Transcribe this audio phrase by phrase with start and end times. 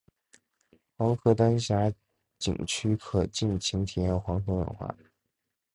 [0.97, 1.93] 黄河丹霞
[2.39, 4.95] 景区可尽情体验黄河文化。